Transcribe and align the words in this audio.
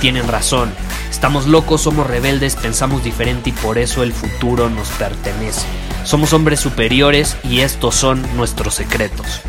tienen 0.00 0.26
razón. 0.26 0.72
Estamos 1.10 1.46
locos, 1.46 1.82
somos 1.82 2.06
rebeldes, 2.06 2.56
pensamos 2.56 3.04
diferente 3.04 3.50
y 3.50 3.52
por 3.52 3.78
eso 3.78 4.02
el 4.02 4.12
futuro 4.12 4.70
nos 4.70 4.88
pertenece. 4.92 5.66
Somos 6.04 6.32
hombres 6.32 6.60
superiores 6.60 7.36
y 7.44 7.60
estos 7.60 7.94
son 7.94 8.24
nuestros 8.36 8.74
secretos. 8.74 9.42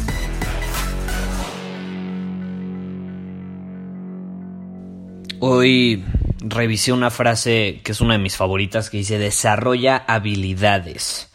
Hoy 5.40 6.04
revisé 6.40 6.92
una 6.92 7.10
frase 7.10 7.82
que 7.84 7.94
es 7.94 8.02
una 8.02 8.14
de 8.14 8.20
mis 8.20 8.36
favoritas 8.36 8.90
que 8.90 8.98
dice 8.98 9.18
desarrolla 9.18 10.04
habilidades, 10.08 11.32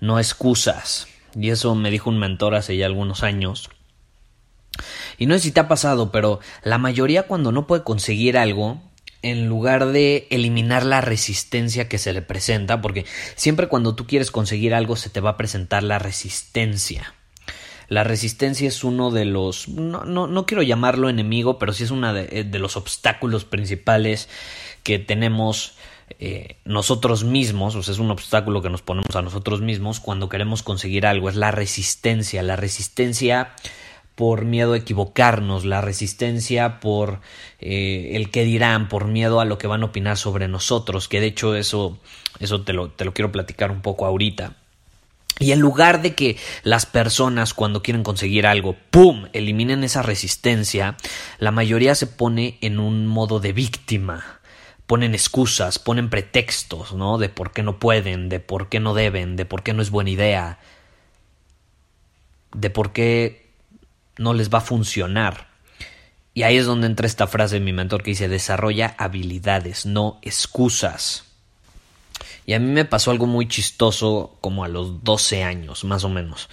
no 0.00 0.18
excusas. 0.18 1.08
Y 1.34 1.48
eso 1.48 1.74
me 1.74 1.90
dijo 1.90 2.10
un 2.10 2.18
mentor 2.18 2.54
hace 2.54 2.76
ya 2.76 2.86
algunos 2.86 3.22
años. 3.22 3.70
Y 5.18 5.26
no 5.26 5.34
sé 5.34 5.40
si 5.40 5.52
te 5.52 5.60
ha 5.60 5.68
pasado, 5.68 6.10
pero 6.10 6.40
la 6.62 6.78
mayoría 6.78 7.24
cuando 7.24 7.52
no 7.52 7.66
puede 7.66 7.84
conseguir 7.84 8.36
algo, 8.36 8.80
en 9.22 9.46
lugar 9.48 9.86
de 9.86 10.26
eliminar 10.30 10.84
la 10.84 11.00
resistencia 11.00 11.88
que 11.88 11.98
se 11.98 12.12
le 12.12 12.22
presenta, 12.22 12.82
porque 12.82 13.06
siempre 13.36 13.68
cuando 13.68 13.94
tú 13.94 14.06
quieres 14.06 14.30
conseguir 14.30 14.74
algo 14.74 14.96
se 14.96 15.10
te 15.10 15.20
va 15.20 15.30
a 15.30 15.36
presentar 15.36 15.82
la 15.84 15.98
resistencia. 15.98 17.14
La 17.88 18.04
resistencia 18.04 18.68
es 18.68 18.84
uno 18.84 19.10
de 19.10 19.24
los, 19.24 19.68
no, 19.68 20.04
no, 20.04 20.26
no 20.26 20.46
quiero 20.46 20.62
llamarlo 20.62 21.08
enemigo, 21.08 21.58
pero 21.58 21.72
sí 21.72 21.84
es 21.84 21.90
uno 21.90 22.12
de, 22.12 22.28
eh, 22.32 22.44
de, 22.44 22.58
los 22.58 22.76
obstáculos 22.76 23.44
principales 23.44 24.28
que 24.82 24.98
tenemos 24.98 25.74
eh, 26.18 26.56
nosotros 26.64 27.24
mismos, 27.24 27.74
o 27.74 27.82
sea, 27.82 27.92
es 27.92 28.00
un 28.00 28.10
obstáculo 28.10 28.62
que 28.62 28.70
nos 28.70 28.82
ponemos 28.82 29.14
a 29.14 29.22
nosotros 29.22 29.60
mismos 29.60 30.00
cuando 30.00 30.28
queremos 30.28 30.62
conseguir 30.62 31.06
algo, 31.06 31.28
es 31.28 31.36
la 31.36 31.50
resistencia, 31.50 32.42
la 32.42 32.56
resistencia 32.56 33.54
por 34.14 34.44
miedo 34.44 34.74
a 34.74 34.76
equivocarnos, 34.76 35.64
la 35.64 35.80
resistencia 35.80 36.80
por 36.80 37.20
eh, 37.60 38.12
el 38.14 38.30
que 38.30 38.44
dirán, 38.44 38.88
por 38.88 39.06
miedo 39.06 39.40
a 39.40 39.44
lo 39.44 39.58
que 39.58 39.66
van 39.66 39.82
a 39.82 39.86
opinar 39.86 40.16
sobre 40.16 40.48
nosotros, 40.48 41.08
que 41.08 41.20
de 41.20 41.26
hecho 41.26 41.54
eso, 41.56 41.98
eso 42.38 42.62
te 42.62 42.72
lo, 42.72 42.90
te 42.90 43.04
lo 43.04 43.14
quiero 43.14 43.32
platicar 43.32 43.70
un 43.70 43.80
poco 43.80 44.06
ahorita. 44.06 44.56
Y 45.38 45.52
en 45.52 45.60
lugar 45.60 46.02
de 46.02 46.14
que 46.14 46.36
las 46.62 46.86
personas 46.86 47.54
cuando 47.54 47.82
quieren 47.82 48.02
conseguir 48.02 48.46
algo, 48.46 48.76
¡pum!, 48.90 49.26
eliminen 49.32 49.82
esa 49.82 50.02
resistencia, 50.02 50.96
la 51.38 51.50
mayoría 51.50 51.94
se 51.94 52.06
pone 52.06 52.58
en 52.60 52.78
un 52.78 53.06
modo 53.06 53.40
de 53.40 53.52
víctima. 53.52 54.40
Ponen 54.86 55.14
excusas, 55.14 55.78
ponen 55.78 56.10
pretextos, 56.10 56.92
¿no? 56.92 57.16
De 57.16 57.28
por 57.28 57.52
qué 57.52 57.62
no 57.62 57.78
pueden, 57.78 58.28
de 58.28 58.40
por 58.40 58.68
qué 58.68 58.78
no 58.78 58.94
deben, 58.94 59.36
de 59.36 59.46
por 59.46 59.62
qué 59.62 59.72
no 59.72 59.80
es 59.80 59.90
buena 59.90 60.10
idea, 60.10 60.58
de 62.54 62.68
por 62.70 62.92
qué 62.92 63.41
no 64.18 64.34
les 64.34 64.50
va 64.50 64.58
a 64.58 64.62
funcionar. 64.62 65.48
Y 66.34 66.44
ahí 66.44 66.56
es 66.56 66.66
donde 66.66 66.86
entra 66.86 67.06
esta 67.06 67.26
frase 67.26 67.56
de 67.56 67.60
mi 67.60 67.72
mentor 67.72 68.02
que 68.02 68.12
dice, 68.12 68.28
desarrolla 68.28 68.94
habilidades, 68.98 69.84
no 69.84 70.18
excusas. 70.22 71.24
Y 72.46 72.54
a 72.54 72.58
mí 72.58 72.66
me 72.66 72.84
pasó 72.84 73.10
algo 73.10 73.26
muy 73.26 73.46
chistoso 73.48 74.36
como 74.40 74.64
a 74.64 74.68
los 74.68 75.04
12 75.04 75.42
años, 75.44 75.84
más 75.84 76.04
o 76.04 76.08
menos. 76.08 76.48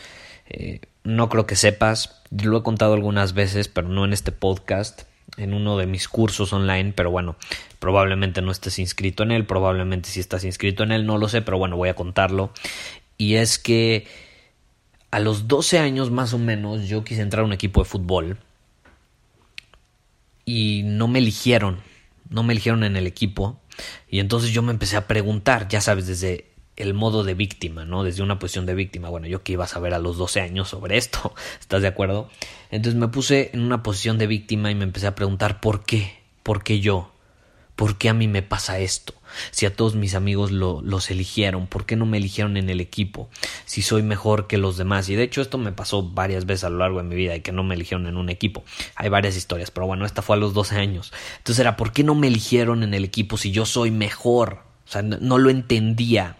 Eh, 0.50 0.82
no 1.04 1.30
creo 1.30 1.48
que 1.48 1.56
sepas, 1.56 2.22
lo 2.30 2.58
he 2.58 2.64
contado 2.64 2.94
algunas 2.94 3.34
veces, 3.34 3.68
pero 3.70 3.88
no 3.88 4.06
en 4.06 4.14
este 4.14 4.32
podcast, 4.32 5.04
en 5.38 5.54
uno 5.54 5.78
de 5.78 5.88
mis 5.88 6.08
cursos 6.08 6.52
online, 6.54 6.94
pero 6.94 7.10
bueno, 7.10 7.38
probablemente 7.80 8.42
no 8.42 8.52
estés 8.52 8.80
inscrito 8.80 9.24
en 9.24 9.32
él, 9.32 9.46
probablemente 9.46 10.10
si 10.10 10.20
estás 10.20 10.44
inscrito 10.44 10.84
en 10.84 10.92
él, 10.92 11.06
no 11.06 11.18
lo 11.18 11.30
sé, 11.30 11.42
pero 11.42 11.58
bueno, 11.58 11.78
voy 11.78 11.90
a 11.90 11.96
contarlo. 11.96 12.52
Y 13.18 13.36
es 13.36 13.58
que 13.58 14.08
a 15.12 15.20
los 15.20 15.48
12 15.48 15.80
años 15.80 16.12
más 16.12 16.34
o 16.34 16.38
menos 16.38 16.88
yo 16.88 17.04
quise 17.04 17.22
entrar 17.22 17.44
a 17.44 17.46
un 17.46 17.54
equipo 17.54 17.82
de 17.82 17.90
fútbol 17.90 18.38
y 20.46 20.84
no 20.84 21.08
me 21.08 21.20
eligieron, 21.20 21.80
no 22.30 22.44
me 22.44 22.54
eligieron 22.54 22.84
en 22.84 22.96
el 22.96 23.08
equipo 23.08 23.60
y 24.10 24.20
entonces 24.20 24.52
yo 24.52 24.62
me 24.62 24.72
empecé 24.72 24.98
a 24.98 25.08
preguntar, 25.08 25.68
ya 25.68 25.82
sabes, 25.82 26.08
desde 26.08 26.50
el 26.76 26.94
modo 26.94 27.24
de 27.24 27.34
víctima, 27.34 27.86
¿no? 27.86 28.04
Desde 28.04 28.24
una 28.24 28.40
posición 28.40 28.66
de 28.66 28.74
víctima. 28.74 29.10
Bueno, 29.10 29.28
yo 29.28 29.44
que 29.44 29.52
iba 29.52 29.66
a 29.66 29.68
saber 29.68 29.94
a 29.94 30.00
los 30.00 30.18
12 30.18 30.42
años 30.42 30.70
sobre 30.70 30.98
esto, 30.98 31.36
¿estás 31.60 31.82
de 31.82 31.88
acuerdo? 31.90 32.30
Entonces 32.72 33.00
me 33.00 33.10
puse 33.10 33.52
en 33.54 33.62
una 33.62 33.84
posición 33.84 34.18
de 34.18 34.28
víctima 34.28 34.72
y 34.72 34.76
me 34.76 34.86
empecé 34.86 35.08
a 35.08 35.16
preguntar 35.16 35.60
por 35.60 35.84
qué, 35.84 36.20
por 36.42 36.64
qué 36.64 36.80
yo, 36.80 37.12
por 37.80 37.98
qué 37.98 38.10
a 38.10 38.14
mí 38.14 38.28
me 38.28 38.42
pasa 38.42 38.80
esto. 38.80 39.14
Si 39.52 39.66
a 39.66 39.74
todos 39.74 39.96
mis 39.96 40.14
amigos 40.14 40.52
lo, 40.52 40.82
los 40.82 41.10
eligieron, 41.12 41.66
¿por 41.66 41.86
qué 41.86 41.96
no 41.96 42.06
me 42.06 42.18
eligieron 42.18 42.58
en 42.58 42.70
el 42.70 42.82
equipo? 42.82 43.30
Si 43.64 43.84
soy 43.84 44.04
mejor 44.04 44.48
que 44.48 44.58
los 44.58 44.76
demás. 44.76 45.08
Y 45.08 45.16
de 45.16 45.24
hecho 45.24 45.42
esto 45.42 45.58
me 45.58 45.72
pasó 45.72 46.04
varias 46.04 46.46
veces 46.46 46.66
a 46.66 46.70
lo 46.70 46.80
largo 46.80 46.98
de 46.98 47.06
mi 47.06 47.16
vida 47.16 47.38
y 47.38 47.40
que 47.40 47.54
no 47.54 47.64
me 47.64 47.76
eligieron 47.76 48.06
en 48.08 48.18
un 48.18 48.30
equipo. 48.30 48.66
Hay 48.96 49.08
varias 49.08 49.38
historias, 49.38 49.72
pero 49.72 49.88
bueno, 49.88 50.06
esta 50.06 50.22
fue 50.22 50.36
a 50.36 50.40
los 50.40 50.54
12 50.54 50.76
años. 50.76 51.14
Entonces 51.38 51.62
era, 51.62 51.78
¿por 51.78 51.94
qué 51.94 52.04
no 52.04 52.16
me 52.16 52.28
eligieron 52.28 52.84
en 52.84 52.94
el 52.94 53.06
equipo 53.06 53.38
si 53.38 53.52
yo 53.52 53.66
soy 53.66 53.92
mejor? 53.92 54.64
O 54.86 54.92
sea, 54.92 55.02
no, 55.02 55.18
no 55.22 55.38
lo 55.38 55.50
entendía. 55.50 56.36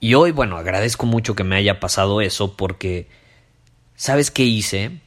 Y 0.00 0.14
hoy, 0.14 0.32
bueno, 0.32 0.56
agradezco 0.56 1.06
mucho 1.06 1.36
que 1.36 1.44
me 1.44 1.54
haya 1.54 1.78
pasado 1.78 2.20
eso 2.20 2.56
porque, 2.56 3.06
¿sabes 3.94 4.32
qué 4.32 4.42
hice? 4.42 4.98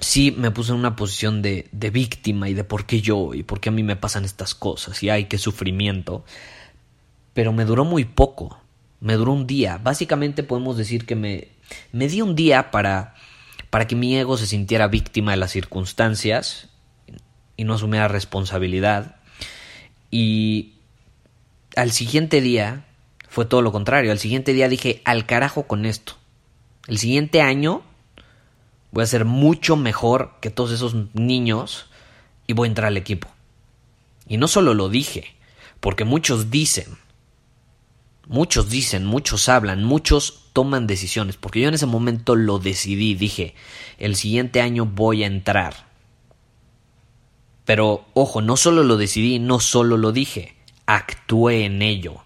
Sí 0.00 0.32
me 0.36 0.50
puse 0.50 0.72
en 0.72 0.78
una 0.78 0.96
posición 0.96 1.42
de, 1.42 1.68
víctima 1.72 2.48
y 2.48 2.54
de 2.54 2.64
por 2.64 2.86
qué 2.86 3.00
yo 3.00 3.34
y 3.34 3.42
por 3.42 3.60
qué 3.60 3.68
a 3.68 3.72
mí 3.72 3.82
me 3.82 3.96
pasan 3.96 4.24
estas 4.24 4.54
cosas 4.54 5.02
y 5.02 5.10
ay, 5.10 5.24
qué 5.24 5.38
sufrimiento. 5.38 6.24
Pero 7.34 7.52
me 7.52 7.64
duró 7.64 7.84
muy 7.84 8.04
poco, 8.04 8.60
me 9.00 9.14
duró 9.14 9.32
un 9.32 9.46
día. 9.46 9.78
Básicamente 9.78 10.42
podemos 10.42 10.76
decir 10.76 11.06
que 11.06 11.14
me, 11.14 11.48
me 11.92 12.08
di 12.08 12.20
un 12.20 12.34
día 12.34 12.70
para, 12.70 13.14
para 13.70 13.86
que 13.86 13.96
mi 13.96 14.16
ego 14.16 14.36
se 14.36 14.46
sintiera 14.46 14.88
víctima 14.88 15.32
de 15.32 15.36
las 15.36 15.52
circunstancias 15.52 16.68
y 17.56 17.64
no 17.64 17.74
asumiera 17.74 18.08
responsabilidad. 18.08 19.16
Y 20.10 20.74
al 21.76 21.92
siguiente 21.92 22.40
día 22.40 22.86
fue 23.28 23.44
todo 23.44 23.62
lo 23.62 23.72
contrario. 23.72 24.10
Al 24.10 24.18
siguiente 24.18 24.52
día 24.52 24.68
dije, 24.68 25.02
al 25.04 25.26
carajo 25.26 25.64
con 25.64 25.86
esto. 25.86 26.14
El 26.86 26.98
siguiente 26.98 27.42
año 27.42 27.82
voy 28.90 29.04
a 29.04 29.06
ser 29.06 29.24
mucho 29.24 29.76
mejor 29.76 30.36
que 30.40 30.50
todos 30.50 30.70
esos 30.70 30.94
niños 31.14 31.86
y 32.46 32.52
voy 32.52 32.66
a 32.66 32.70
entrar 32.70 32.88
al 32.88 32.96
equipo. 32.96 33.28
Y 34.26 34.36
no 34.36 34.48
solo 34.48 34.74
lo 34.74 34.88
dije, 34.88 35.34
porque 35.80 36.04
muchos 36.04 36.50
dicen, 36.50 36.98
muchos 38.26 38.68
dicen, 38.68 39.04
muchos 39.04 39.48
hablan, 39.48 39.84
muchos 39.84 40.50
toman 40.52 40.86
decisiones, 40.86 41.36
porque 41.36 41.60
yo 41.60 41.68
en 41.68 41.74
ese 41.74 41.86
momento 41.86 42.36
lo 42.36 42.58
decidí, 42.58 43.14
dije, 43.14 43.54
el 43.98 44.16
siguiente 44.16 44.60
año 44.60 44.86
voy 44.86 45.24
a 45.24 45.26
entrar. 45.26 45.88
Pero, 47.64 48.06
ojo, 48.14 48.40
no 48.40 48.56
solo 48.56 48.82
lo 48.82 48.96
decidí, 48.96 49.38
no 49.38 49.60
solo 49.60 49.96
lo 49.96 50.12
dije, 50.12 50.56
actué 50.86 51.64
en 51.64 51.82
ello. 51.82 52.22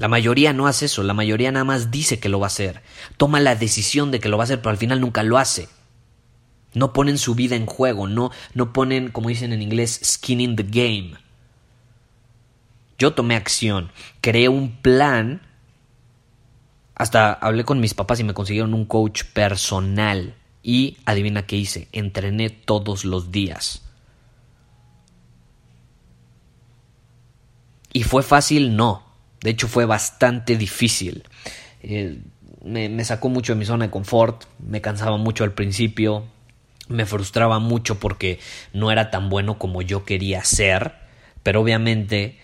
La 0.00 0.08
mayoría 0.08 0.54
no 0.54 0.66
hace 0.66 0.86
eso, 0.86 1.02
la 1.02 1.12
mayoría 1.12 1.52
nada 1.52 1.66
más 1.66 1.90
dice 1.90 2.18
que 2.18 2.30
lo 2.30 2.40
va 2.40 2.46
a 2.46 2.54
hacer. 2.54 2.80
Toma 3.18 3.38
la 3.38 3.54
decisión 3.54 4.10
de 4.10 4.18
que 4.18 4.30
lo 4.30 4.38
va 4.38 4.44
a 4.44 4.46
hacer, 4.46 4.60
pero 4.60 4.70
al 4.70 4.78
final 4.78 4.98
nunca 4.98 5.22
lo 5.22 5.36
hace. 5.36 5.68
No 6.72 6.94
ponen 6.94 7.18
su 7.18 7.34
vida 7.34 7.54
en 7.54 7.66
juego, 7.66 8.08
no, 8.08 8.30
no 8.54 8.72
ponen, 8.72 9.10
como 9.10 9.28
dicen 9.28 9.52
en 9.52 9.60
inglés, 9.60 10.00
skin 10.02 10.40
in 10.40 10.56
the 10.56 10.62
game. 10.62 11.18
Yo 12.98 13.12
tomé 13.12 13.36
acción, 13.36 13.92
creé 14.22 14.48
un 14.48 14.74
plan. 14.80 15.42
Hasta 16.94 17.34
hablé 17.34 17.64
con 17.64 17.78
mis 17.78 17.92
papás 17.92 18.20
y 18.20 18.24
me 18.24 18.32
consiguieron 18.32 18.72
un 18.72 18.86
coach 18.86 19.24
personal. 19.34 20.34
Y 20.62 20.96
adivina 21.04 21.44
qué 21.44 21.56
hice, 21.56 21.88
entrené 21.92 22.48
todos 22.48 23.04
los 23.04 23.30
días. 23.30 23.82
¿Y 27.92 28.02
fue 28.04 28.22
fácil? 28.22 28.76
No. 28.76 29.09
De 29.42 29.50
hecho 29.50 29.68
fue 29.68 29.86
bastante 29.86 30.56
difícil. 30.56 31.24
Eh, 31.82 32.18
me, 32.62 32.88
me, 32.88 33.04
sacó 33.04 33.28
mucho 33.28 33.54
de 33.54 33.58
mi 33.58 33.64
zona 33.64 33.86
de 33.86 33.90
confort, 33.90 34.44
me 34.58 34.80
cansaba 34.80 35.16
mucho 35.16 35.44
al 35.44 35.52
principio, 35.52 36.24
me 36.90 37.06
frustraba 37.06 37.58
mucho 37.58 37.98
porque 37.98 38.40
no 38.72 38.90
era 38.90 39.10
tan 39.10 39.30
bueno 39.30 39.58
como 39.58 39.80
yo 39.80 40.04
quería 40.04 40.44
ser, 40.44 40.94
Pero 41.42 41.62
obviamente 41.62 42.38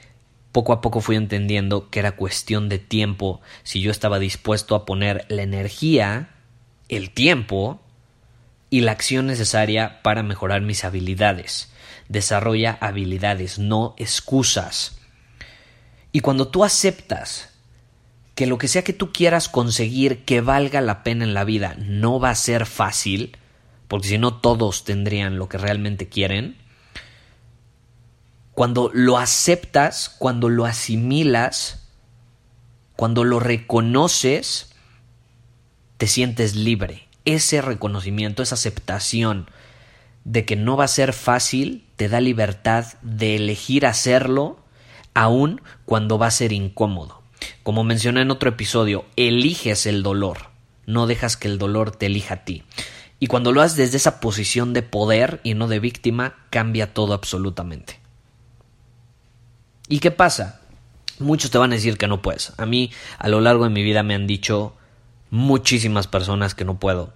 poco 0.52 0.72
a 0.72 0.80
poco 0.80 1.02
fui 1.02 1.16
entendiendo 1.16 1.90
que 1.90 1.98
era 1.98 2.12
cuestión 2.12 2.70
de 2.70 2.78
tiempo 2.78 3.42
si 3.62 3.82
yo 3.82 3.90
estaba 3.90 4.18
dispuesto 4.18 4.74
a 4.74 4.86
poner 4.86 5.26
la 5.28 5.42
energía, 5.42 6.30
el 6.88 7.10
tiempo 7.10 7.82
y 8.70 8.80
la 8.80 8.92
acción 8.92 9.26
necesaria 9.26 10.00
para 10.02 10.22
mejorar 10.22 10.62
mis 10.62 10.84
habilidades. 10.84 11.70
Desarrolla 12.08 12.78
habilidades, 12.80 13.58
no 13.58 13.94
excusas. 13.98 14.98
Y 16.12 16.20
cuando 16.20 16.48
tú 16.48 16.64
aceptas 16.64 17.50
que 18.34 18.46
lo 18.46 18.58
que 18.58 18.68
sea 18.68 18.84
que 18.84 18.92
tú 18.92 19.12
quieras 19.12 19.48
conseguir 19.48 20.24
que 20.24 20.40
valga 20.40 20.80
la 20.80 21.02
pena 21.02 21.24
en 21.24 21.34
la 21.34 21.44
vida 21.44 21.74
no 21.78 22.20
va 22.20 22.30
a 22.30 22.34
ser 22.34 22.66
fácil, 22.66 23.36
porque 23.88 24.08
si 24.08 24.18
no 24.18 24.34
todos 24.34 24.84
tendrían 24.84 25.38
lo 25.38 25.48
que 25.48 25.58
realmente 25.58 26.08
quieren, 26.08 26.56
cuando 28.52 28.90
lo 28.92 29.18
aceptas, 29.18 30.08
cuando 30.08 30.48
lo 30.48 30.64
asimilas, 30.64 31.86
cuando 32.96 33.24
lo 33.24 33.38
reconoces, 33.38 34.72
te 35.98 36.06
sientes 36.06 36.54
libre. 36.56 37.06
Ese 37.24 37.60
reconocimiento, 37.60 38.42
esa 38.42 38.54
aceptación 38.54 39.50
de 40.24 40.44
que 40.44 40.56
no 40.56 40.76
va 40.76 40.84
a 40.84 40.88
ser 40.88 41.12
fácil, 41.12 41.86
te 41.96 42.08
da 42.08 42.20
libertad 42.20 42.94
de 43.02 43.36
elegir 43.36 43.86
hacerlo, 43.86 44.58
aun 45.16 45.62
cuando 45.86 46.18
va 46.18 46.26
a 46.26 46.30
ser 46.30 46.52
incómodo. 46.52 47.22
Como 47.62 47.84
mencioné 47.84 48.20
en 48.20 48.30
otro 48.30 48.50
episodio, 48.50 49.06
eliges 49.16 49.86
el 49.86 50.02
dolor, 50.02 50.50
no 50.84 51.06
dejas 51.06 51.36
que 51.36 51.48
el 51.48 51.58
dolor 51.58 51.90
te 51.90 52.06
elija 52.06 52.34
a 52.34 52.44
ti. 52.44 52.62
Y 53.18 53.26
cuando 53.26 53.50
lo 53.50 53.62
haces 53.62 53.78
desde 53.78 53.96
esa 53.96 54.20
posición 54.20 54.74
de 54.74 54.82
poder 54.82 55.40
y 55.42 55.54
no 55.54 55.68
de 55.68 55.80
víctima, 55.80 56.36
cambia 56.50 56.92
todo 56.92 57.14
absolutamente. 57.14 57.98
¿Y 59.88 60.00
qué 60.00 60.10
pasa? 60.10 60.60
Muchos 61.18 61.50
te 61.50 61.56
van 61.56 61.72
a 61.72 61.76
decir 61.76 61.96
que 61.96 62.08
no 62.08 62.20
puedes. 62.20 62.52
A 62.58 62.66
mí, 62.66 62.92
a 63.18 63.28
lo 63.28 63.40
largo 63.40 63.64
de 63.64 63.70
mi 63.70 63.82
vida, 63.82 64.02
me 64.02 64.14
han 64.14 64.26
dicho 64.26 64.74
muchísimas 65.30 66.06
personas 66.06 66.54
que 66.54 66.66
no 66.66 66.78
puedo. 66.78 67.14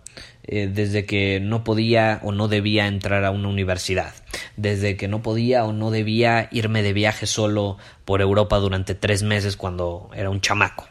Eh, 0.52 0.68
desde 0.72 1.04
que 1.04 1.38
no 1.38 1.62
podía 1.64 2.18
o 2.24 2.32
no 2.32 2.48
debía 2.48 2.86
entrar 2.86 3.24
a 3.24 3.30
una 3.30 3.48
universidad, 3.48 4.14
desde 4.56 4.96
que 4.96 5.06
no 5.06 5.22
podía 5.22 5.64
o 5.64 5.72
no 5.72 5.90
debía 5.90 6.48
irme 6.50 6.82
de 6.82 6.92
viaje 6.92 7.26
solo 7.26 7.78
por 8.04 8.20
Europa 8.20 8.56
durante 8.58 8.96
tres 8.96 9.22
meses 9.22 9.56
cuando 9.56 10.10
era 10.12 10.28
un 10.28 10.40
chamaco. 10.40 10.88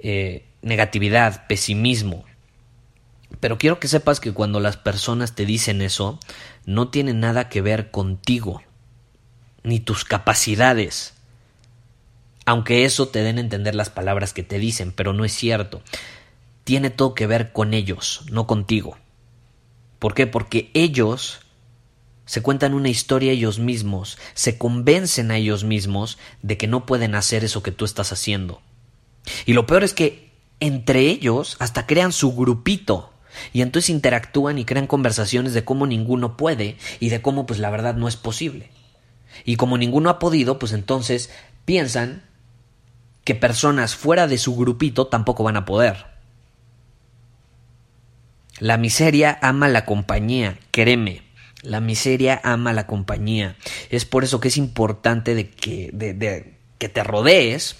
Eh, 0.00 0.44
negatividad, 0.60 1.46
pesimismo. 1.46 2.24
Pero 3.40 3.58
quiero 3.58 3.78
que 3.78 3.88
sepas 3.88 4.20
que 4.20 4.32
cuando 4.32 4.60
las 4.60 4.76
personas 4.76 5.34
te 5.34 5.46
dicen 5.46 5.80
eso, 5.80 6.18
no 6.66 6.88
tiene 6.88 7.14
nada 7.14 7.48
que 7.48 7.62
ver 7.62 7.90
contigo, 7.90 8.62
ni 9.62 9.80
tus 9.80 10.04
capacidades. 10.04 11.14
Aunque 12.44 12.84
eso 12.84 13.08
te 13.08 13.22
den 13.22 13.38
a 13.38 13.40
entender 13.40 13.74
las 13.74 13.88
palabras 13.88 14.34
que 14.34 14.42
te 14.42 14.58
dicen, 14.58 14.92
pero 14.92 15.12
no 15.12 15.24
es 15.24 15.32
cierto 15.32 15.80
tiene 16.64 16.90
todo 16.90 17.14
que 17.14 17.26
ver 17.26 17.52
con 17.52 17.74
ellos, 17.74 18.24
no 18.30 18.46
contigo. 18.46 18.96
¿Por 19.98 20.14
qué? 20.14 20.26
Porque 20.26 20.70
ellos 20.74 21.40
se 22.26 22.42
cuentan 22.42 22.74
una 22.74 22.88
historia 22.88 23.32
ellos 23.32 23.58
mismos, 23.58 24.18
se 24.32 24.56
convencen 24.56 25.30
a 25.30 25.36
ellos 25.36 25.64
mismos 25.64 26.18
de 26.42 26.56
que 26.56 26.66
no 26.66 26.86
pueden 26.86 27.14
hacer 27.14 27.44
eso 27.44 27.62
que 27.62 27.72
tú 27.72 27.84
estás 27.84 28.12
haciendo. 28.12 28.62
Y 29.46 29.52
lo 29.52 29.66
peor 29.66 29.84
es 29.84 29.92
que 29.92 30.32
entre 30.60 31.00
ellos 31.00 31.56
hasta 31.58 31.86
crean 31.86 32.12
su 32.12 32.34
grupito 32.34 33.12
y 33.52 33.62
entonces 33.62 33.90
interactúan 33.90 34.58
y 34.58 34.64
crean 34.64 34.86
conversaciones 34.86 35.52
de 35.52 35.64
cómo 35.64 35.86
ninguno 35.86 36.36
puede 36.36 36.76
y 37.00 37.10
de 37.10 37.20
cómo 37.20 37.46
pues 37.46 37.58
la 37.58 37.70
verdad 37.70 37.94
no 37.94 38.08
es 38.08 38.16
posible. 38.16 38.70
Y 39.44 39.56
como 39.56 39.76
ninguno 39.76 40.10
ha 40.10 40.18
podido, 40.18 40.58
pues 40.58 40.72
entonces 40.72 41.30
piensan 41.64 42.22
que 43.24 43.34
personas 43.34 43.96
fuera 43.96 44.26
de 44.26 44.38
su 44.38 44.54
grupito 44.54 45.08
tampoco 45.08 45.44
van 45.44 45.56
a 45.56 45.64
poder. 45.64 46.13
La 48.58 48.78
miseria 48.78 49.38
ama 49.42 49.68
la 49.68 49.84
compañía, 49.84 50.58
créeme. 50.70 51.22
La 51.62 51.80
miseria 51.80 52.40
ama 52.44 52.72
la 52.72 52.86
compañía. 52.86 53.56
Es 53.90 54.04
por 54.04 54.22
eso 54.22 54.38
que 54.38 54.48
es 54.48 54.56
importante 54.56 55.34
de 55.34 55.50
que, 55.50 55.90
de, 55.92 56.58
que 56.78 56.88
te 56.88 57.02
rodees 57.02 57.76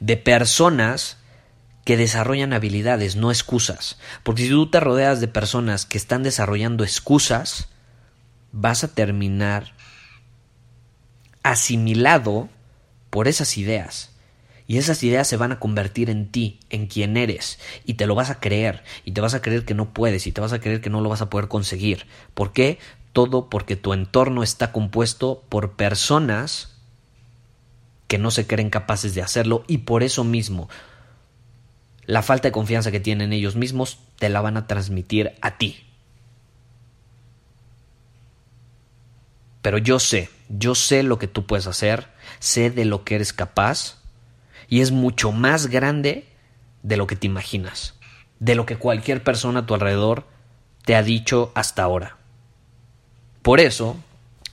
de 0.00 0.16
personas 0.16 1.18
que 1.84 1.96
desarrollan 1.96 2.52
habilidades, 2.52 3.16
no 3.16 3.30
excusas. 3.30 3.98
Porque 4.22 4.42
si 4.42 4.48
tú 4.50 4.70
te 4.70 4.80
rodeas 4.80 5.20
de 5.20 5.28
personas 5.28 5.86
que 5.86 5.96
están 5.96 6.22
desarrollando 6.22 6.84
excusas, 6.84 7.68
vas 8.52 8.84
a 8.84 8.92
terminar 8.92 9.72
asimilado 11.42 12.50
por 13.08 13.28
esas 13.28 13.56
ideas. 13.56 14.10
Y 14.68 14.76
esas 14.76 15.02
ideas 15.02 15.26
se 15.26 15.38
van 15.38 15.50
a 15.50 15.58
convertir 15.58 16.10
en 16.10 16.30
ti, 16.30 16.60
en 16.68 16.86
quien 16.86 17.16
eres, 17.16 17.58
y 17.86 17.94
te 17.94 18.06
lo 18.06 18.14
vas 18.14 18.28
a 18.28 18.38
creer, 18.38 18.84
y 19.04 19.12
te 19.12 19.20
vas 19.22 19.32
a 19.32 19.40
creer 19.40 19.64
que 19.64 19.74
no 19.74 19.94
puedes, 19.94 20.26
y 20.26 20.32
te 20.32 20.42
vas 20.42 20.52
a 20.52 20.60
creer 20.60 20.82
que 20.82 20.90
no 20.90 21.00
lo 21.00 21.08
vas 21.08 21.22
a 21.22 21.30
poder 21.30 21.48
conseguir. 21.48 22.06
¿Por 22.34 22.52
qué? 22.52 22.78
Todo 23.14 23.48
porque 23.48 23.76
tu 23.76 23.94
entorno 23.94 24.42
está 24.42 24.70
compuesto 24.70 25.42
por 25.48 25.72
personas 25.72 26.76
que 28.08 28.18
no 28.18 28.30
se 28.30 28.46
creen 28.46 28.68
capaces 28.68 29.14
de 29.14 29.22
hacerlo, 29.22 29.64
y 29.66 29.78
por 29.78 30.02
eso 30.02 30.22
mismo 30.22 30.68
la 32.04 32.22
falta 32.22 32.48
de 32.48 32.52
confianza 32.52 32.90
que 32.90 33.00
tienen 33.00 33.34
ellos 33.34 33.54
mismos 33.54 33.98
te 34.18 34.30
la 34.30 34.40
van 34.40 34.56
a 34.56 34.66
transmitir 34.66 35.32
a 35.42 35.58
ti. 35.58 35.84
Pero 39.60 39.76
yo 39.76 39.98
sé, 39.98 40.30
yo 40.48 40.74
sé 40.74 41.02
lo 41.02 41.18
que 41.18 41.28
tú 41.28 41.46
puedes 41.46 41.66
hacer, 41.66 42.08
sé 42.38 42.70
de 42.70 42.86
lo 42.86 43.04
que 43.04 43.14
eres 43.14 43.34
capaz, 43.34 43.97
y 44.68 44.80
es 44.80 44.90
mucho 44.92 45.32
más 45.32 45.66
grande 45.66 46.26
de 46.82 46.96
lo 46.96 47.06
que 47.06 47.16
te 47.16 47.26
imaginas, 47.26 47.94
de 48.38 48.54
lo 48.54 48.66
que 48.66 48.76
cualquier 48.76 49.22
persona 49.22 49.60
a 49.60 49.66
tu 49.66 49.74
alrededor 49.74 50.26
te 50.84 50.94
ha 50.94 51.02
dicho 51.02 51.52
hasta 51.54 51.82
ahora. 51.82 52.16
Por 53.42 53.60
eso, 53.60 53.96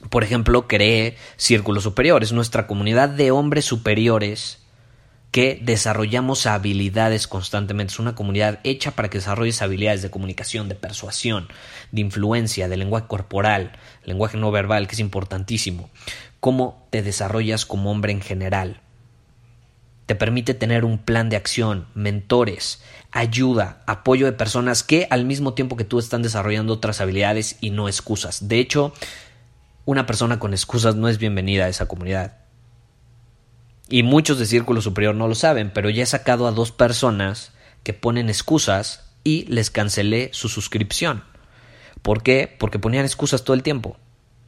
por 0.09 0.23
ejemplo, 0.23 0.67
creé 0.67 1.17
Círculos 1.37 1.83
Superiores, 1.83 2.31
nuestra 2.31 2.67
comunidad 2.67 3.09
de 3.09 3.31
hombres 3.31 3.65
superiores 3.65 4.59
que 5.31 5.59
desarrollamos 5.61 6.45
habilidades 6.45 7.27
constantemente. 7.27 7.91
Es 7.91 7.99
una 7.99 8.15
comunidad 8.15 8.59
hecha 8.63 8.91
para 8.91 9.09
que 9.09 9.17
desarrolles 9.17 9.61
habilidades 9.61 10.01
de 10.01 10.09
comunicación, 10.09 10.69
de 10.69 10.75
persuasión, 10.75 11.49
de 11.91 12.01
influencia, 12.01 12.69
de 12.69 12.77
lenguaje 12.77 13.07
corporal, 13.07 13.73
lenguaje 14.05 14.37
no 14.37 14.49
verbal, 14.51 14.87
que 14.87 14.93
es 14.93 14.99
importantísimo. 14.99 15.89
Cómo 16.39 16.87
te 16.89 17.01
desarrollas 17.01 17.65
como 17.65 17.91
hombre 17.91 18.13
en 18.13 18.21
general 18.21 18.81
te 20.05 20.15
permite 20.15 20.53
tener 20.53 20.85
un 20.85 20.97
plan 20.97 21.29
de 21.29 21.35
acción, 21.35 21.87
mentores, 21.95 22.81
ayuda, 23.11 23.81
apoyo 23.87 24.25
de 24.25 24.33
personas 24.33 24.83
que 24.83 25.07
al 25.09 25.25
mismo 25.25 25.53
tiempo 25.53 25.77
que 25.77 25.83
tú 25.83 25.99
están 25.99 26.21
desarrollando 26.21 26.73
otras 26.73 27.01
habilidades 27.01 27.57
y 27.61 27.71
no 27.71 27.87
excusas. 27.87 28.47
De 28.47 28.59
hecho, 28.59 28.93
una 29.85 30.05
persona 30.05 30.39
con 30.39 30.53
excusas 30.53 30.95
no 30.95 31.07
es 31.07 31.17
bienvenida 31.17 31.65
a 31.65 31.69
esa 31.69 31.87
comunidad. 31.87 32.37
Y 33.87 34.03
muchos 34.03 34.39
de 34.39 34.45
Círculo 34.45 34.81
Superior 34.81 35.15
no 35.15 35.27
lo 35.27 35.35
saben, 35.35 35.71
pero 35.71 35.89
ya 35.89 36.03
he 36.03 36.07
sacado 36.07 36.47
a 36.47 36.51
dos 36.51 36.71
personas 36.71 37.51
que 37.83 37.93
ponen 37.93 38.29
excusas 38.29 39.11
y 39.23 39.45
les 39.45 39.69
cancelé 39.69 40.29
su 40.33 40.49
suscripción. 40.49 41.23
¿Por 42.01 42.23
qué? 42.23 42.53
Porque 42.59 42.79
ponían 42.79 43.05
excusas 43.05 43.43
todo 43.43 43.55
el 43.55 43.63
tiempo. 43.63 43.97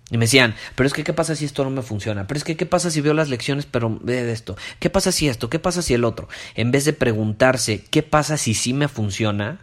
Y 0.10 0.18
me 0.18 0.26
decían, 0.26 0.56
pero 0.76 0.88
es 0.88 0.94
que, 0.94 1.04
¿qué 1.04 1.12
pasa 1.12 1.36
si 1.36 1.44
esto 1.44 1.66
no 1.66 1.70
me 1.70 1.82
funciona? 1.82 2.28
Pero 2.28 2.38
es 2.38 2.44
que, 2.46 2.56
¿qué 2.56 2.66
pasa 2.66 2.90
si 2.92 3.02
veo 3.02 3.14
las 3.14 3.30
lecciones, 3.30 3.66
pero 3.66 4.00
de 4.02 4.32
esto? 4.32 4.56
¿Qué 4.80 4.90
pasa 4.90 5.12
si 5.12 5.28
esto? 5.28 5.50
¿Qué 5.50 5.60
pasa 5.60 5.82
si 5.82 5.94
el 5.94 6.06
otro? 6.06 6.30
En 6.56 6.72
vez 6.72 6.86
de 6.86 6.94
preguntarse, 6.94 7.84
¿qué 7.90 8.04
pasa 8.04 8.38
si 8.38 8.54
sí 8.54 8.74
me 8.74 8.88
funciona? 8.88 9.60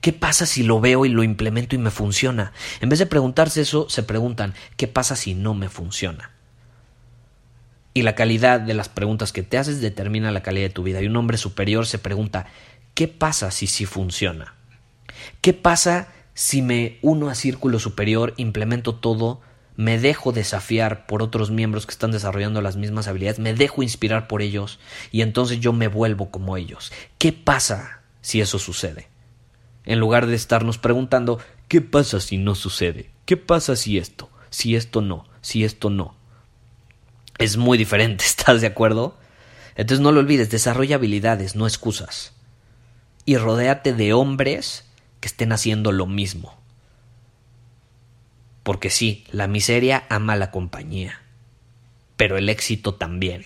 ¿Qué 0.00 0.14
pasa 0.14 0.46
si 0.46 0.62
lo 0.62 0.80
veo 0.80 1.04
y 1.04 1.10
lo 1.10 1.22
implemento 1.22 1.74
y 1.74 1.78
me 1.78 1.90
funciona? 1.90 2.52
En 2.80 2.88
vez 2.88 2.98
de 2.98 3.06
preguntarse 3.06 3.60
eso, 3.60 3.88
se 3.90 4.02
preguntan, 4.02 4.54
¿qué 4.76 4.88
pasa 4.88 5.14
si 5.14 5.34
no 5.34 5.52
me 5.52 5.68
funciona? 5.68 6.30
Y 7.92 8.02
la 8.02 8.14
calidad 8.14 8.60
de 8.60 8.74
las 8.74 8.88
preguntas 8.88 9.32
que 9.32 9.42
te 9.42 9.58
haces 9.58 9.80
determina 9.80 10.30
la 10.30 10.42
calidad 10.42 10.68
de 10.68 10.74
tu 10.74 10.82
vida. 10.82 11.02
Y 11.02 11.06
un 11.06 11.16
hombre 11.16 11.36
superior 11.36 11.86
se 11.86 11.98
pregunta, 11.98 12.46
¿qué 12.94 13.08
pasa 13.08 13.50
si 13.50 13.66
sí 13.66 13.84
funciona? 13.84 14.54
¿Qué 15.40 15.52
pasa 15.52 16.08
si 16.34 16.60
me 16.60 16.98
uno 17.00 17.30
a 17.30 17.34
círculo 17.34 17.78
superior, 17.78 18.34
implemento 18.36 18.94
todo, 18.94 19.40
me 19.76 19.98
dejo 19.98 20.32
desafiar 20.32 21.06
por 21.06 21.22
otros 21.22 21.50
miembros 21.50 21.86
que 21.86 21.92
están 21.92 22.10
desarrollando 22.10 22.62
las 22.62 22.76
mismas 22.76 23.08
habilidades, 23.08 23.38
me 23.38 23.54
dejo 23.54 23.82
inspirar 23.82 24.26
por 24.26 24.40
ellos 24.40 24.78
y 25.12 25.20
entonces 25.20 25.60
yo 25.60 25.72
me 25.72 25.88
vuelvo 25.88 26.30
como 26.30 26.56
ellos. 26.56 26.92
¿Qué 27.18 27.32
pasa 27.32 28.00
si 28.22 28.40
eso 28.40 28.58
sucede? 28.58 29.08
En 29.84 30.00
lugar 30.00 30.26
de 30.26 30.34
estarnos 30.34 30.78
preguntando, 30.78 31.38
¿qué 31.68 31.82
pasa 31.82 32.20
si 32.20 32.38
no 32.38 32.54
sucede? 32.54 33.10
¿Qué 33.26 33.36
pasa 33.36 33.76
si 33.76 33.98
esto? 33.98 34.30
Si 34.50 34.74
esto 34.76 35.02
no, 35.02 35.26
si 35.42 35.64
esto 35.64 35.90
no. 35.90 36.16
Es 37.38 37.58
muy 37.58 37.76
diferente, 37.76 38.24
¿estás 38.26 38.62
de 38.62 38.66
acuerdo? 38.66 39.18
Entonces 39.76 40.00
no 40.00 40.10
lo 40.10 40.20
olvides, 40.20 40.50
desarrolla 40.50 40.96
habilidades, 40.96 41.54
no 41.54 41.66
excusas. 41.66 42.32
Y 43.26 43.36
rodéate 43.36 43.92
de 43.92 44.14
hombres 44.14 44.86
que 45.20 45.28
estén 45.28 45.52
haciendo 45.52 45.92
lo 45.92 46.06
mismo 46.06 46.56
porque 48.66 48.90
sí, 48.90 49.22
la 49.30 49.46
miseria 49.46 50.06
ama 50.08 50.34
la 50.34 50.50
compañía. 50.50 51.22
pero 52.16 52.36
el 52.36 52.48
éxito 52.48 52.94
también. 52.94 53.44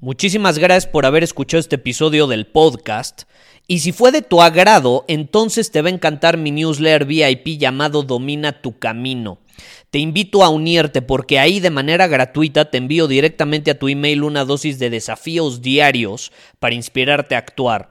Muchísimas 0.00 0.58
gracias 0.58 0.90
por 0.90 1.04
haber 1.04 1.24
escuchado 1.24 1.60
este 1.60 1.76
episodio 1.76 2.26
del 2.26 2.46
podcast. 2.46 3.24
Y 3.66 3.80
si 3.80 3.92
fue 3.92 4.12
de 4.12 4.22
tu 4.22 4.40
agrado, 4.40 5.04
entonces 5.08 5.70
te 5.70 5.82
va 5.82 5.90
a 5.90 5.92
encantar 5.92 6.38
mi 6.38 6.52
newsletter 6.52 7.04
VIP 7.04 7.58
llamado 7.58 8.02
Domina 8.02 8.62
tu 8.62 8.78
Camino. 8.78 9.40
Te 9.90 9.98
invito 9.98 10.42
a 10.42 10.48
unirte 10.48 11.02
porque 11.02 11.38
ahí 11.38 11.60
de 11.60 11.68
manera 11.68 12.06
gratuita 12.06 12.70
te 12.70 12.78
envío 12.78 13.08
directamente 13.08 13.72
a 13.72 13.78
tu 13.78 13.88
email 13.88 14.22
una 14.22 14.46
dosis 14.46 14.78
de 14.78 14.88
desafíos 14.88 15.60
diarios 15.60 16.32
para 16.60 16.76
inspirarte 16.76 17.34
a 17.34 17.38
actuar. 17.38 17.90